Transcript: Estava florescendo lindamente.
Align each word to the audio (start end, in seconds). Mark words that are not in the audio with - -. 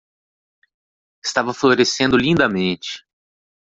Estava 1.23 1.53
florescendo 1.53 2.17
lindamente. 2.17 3.03